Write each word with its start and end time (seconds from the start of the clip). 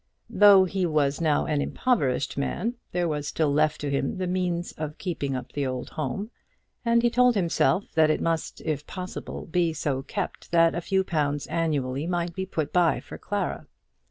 Though 0.31 0.65
he 0.65 0.87
was 0.87 1.21
now 1.21 1.45
an 1.45 1.61
impoverished 1.61 2.35
man, 2.35 2.73
there 2.91 3.07
was 3.07 3.27
still 3.27 3.53
left 3.53 3.79
to 3.81 3.91
him 3.91 4.17
the 4.17 4.25
means 4.25 4.71
of 4.71 4.97
keeping 4.97 5.35
up 5.35 5.51
the 5.51 5.67
old 5.67 5.89
home; 5.91 6.31
and 6.83 7.03
he 7.03 7.11
told 7.11 7.35
himself 7.35 7.85
that 7.93 8.09
it 8.09 8.19
must, 8.19 8.61
if 8.61 8.87
possible, 8.87 9.45
be 9.45 9.73
so 9.73 10.01
kept 10.01 10.51
that 10.51 10.73
a 10.73 10.81
few 10.81 11.03
pounds 11.03 11.45
annually 11.45 12.07
might 12.07 12.33
be 12.33 12.47
put 12.47 12.73
by 12.73 12.99
for 12.99 13.19
Clara. 13.19 13.67